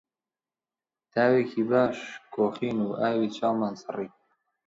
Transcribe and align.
تاوێکی 1.13 1.63
باش 1.71 1.97
کۆخین 2.35 2.77
و 2.83 2.89
ئاوی 3.01 3.29
چاومان 3.37 3.73
سڕی 3.81 4.09